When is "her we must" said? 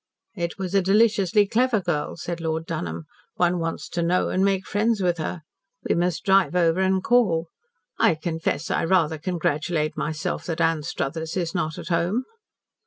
5.19-6.23